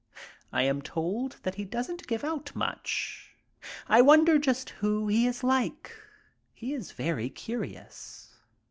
I 0.51 0.63
am 0.63 0.81
told 0.81 1.37
that 1.43 1.53
he 1.53 1.63
doesn't 1.63 2.07
give 2.07 2.23
out 2.23 2.55
much. 2.55 3.35
I 3.87 4.01
wonder 4.01 4.39
just 4.39 4.71
who 4.79 5.07
he 5.09 5.27
is 5.27 5.43
like. 5.43 5.95
He 6.55 6.73
is 6.73 6.91
very 6.91 7.29
curious. 7.29 8.33